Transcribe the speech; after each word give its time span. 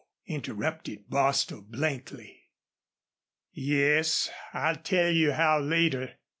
interrupted 0.25 1.07
Bostil, 1.11 1.61
blankly. 1.61 2.45
"Yes. 3.51 4.31
I'll 4.51 4.77
tell 4.77 5.11
you 5.11 5.31
how 5.33 5.59
later.... 5.59 6.13